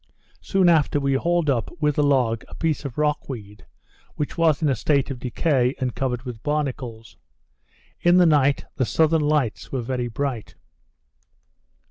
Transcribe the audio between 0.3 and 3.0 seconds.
Soon after, we hauled up, with the log, a piece of